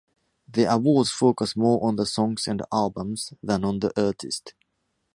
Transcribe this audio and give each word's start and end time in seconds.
The 0.51 0.63
awards 0.63 1.11
focus 1.11 1.55
more 1.55 1.83
on 1.85 1.95
the 1.95 2.07
songs 2.07 2.47
and 2.47 2.63
albums 2.73 3.35
than 3.43 3.63
on 3.63 3.81
the 3.81 3.91
artist. 3.95 4.55